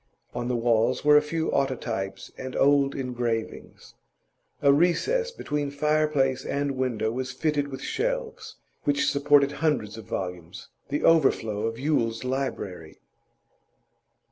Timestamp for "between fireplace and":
5.29-6.71